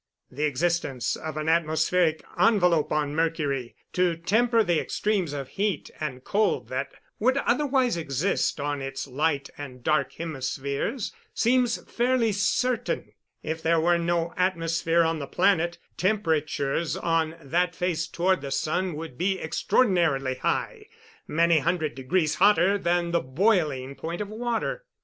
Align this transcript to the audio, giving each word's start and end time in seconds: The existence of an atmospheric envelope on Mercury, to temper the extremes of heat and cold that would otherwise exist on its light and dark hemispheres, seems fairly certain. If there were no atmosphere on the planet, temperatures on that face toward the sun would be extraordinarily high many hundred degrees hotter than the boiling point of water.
The 0.31 0.45
existence 0.47 1.15
of 1.15 1.37
an 1.37 1.47
atmospheric 1.47 2.23
envelope 2.35 2.91
on 2.91 3.13
Mercury, 3.13 3.75
to 3.93 4.17
temper 4.17 4.63
the 4.63 4.79
extremes 4.81 5.31
of 5.31 5.49
heat 5.49 5.91
and 5.99 6.23
cold 6.23 6.69
that 6.69 6.91
would 7.19 7.37
otherwise 7.37 7.97
exist 7.97 8.59
on 8.59 8.81
its 8.81 9.05
light 9.05 9.51
and 9.59 9.83
dark 9.83 10.13
hemispheres, 10.13 11.13
seems 11.35 11.79
fairly 11.87 12.31
certain. 12.31 13.11
If 13.43 13.61
there 13.61 13.79
were 13.79 13.99
no 13.99 14.33
atmosphere 14.37 15.03
on 15.03 15.19
the 15.19 15.27
planet, 15.27 15.77
temperatures 15.97 16.97
on 16.97 17.35
that 17.39 17.75
face 17.75 18.07
toward 18.07 18.41
the 18.41 18.49
sun 18.49 18.95
would 18.95 19.19
be 19.19 19.37
extraordinarily 19.39 20.33
high 20.33 20.87
many 21.27 21.59
hundred 21.59 21.93
degrees 21.93 22.33
hotter 22.41 22.79
than 22.79 23.11
the 23.11 23.19
boiling 23.21 23.93
point 23.93 24.19
of 24.21 24.29
water. 24.29 24.83